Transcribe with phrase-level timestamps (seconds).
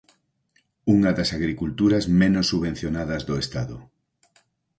[0.95, 3.77] Unha das agriculturas menos subvencionadas do Estado